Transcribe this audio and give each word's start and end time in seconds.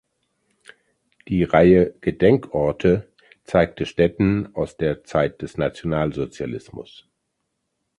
Die 1.27 1.43
Reihe 1.43 1.93
"Gedenkorte" 2.01 3.07
zeigte 3.43 3.85
Stätten 3.85 4.49
aus 4.55 4.75
der 4.75 5.03
Zeit 5.03 5.43
des 5.43 5.59
Nationalsozialismus. 5.59 7.05